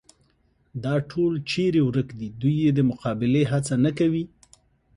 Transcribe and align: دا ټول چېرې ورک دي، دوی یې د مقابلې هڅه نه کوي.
دا 0.83 0.95
ټول 1.11 1.33
چېرې 1.51 1.81
ورک 1.87 2.09
دي، 2.19 2.27
دوی 2.41 2.55
یې 2.63 2.71
د 2.73 2.79
مقابلې 2.89 3.43
هڅه 3.51 3.73
نه 3.85 3.91
کوي. 3.99 4.23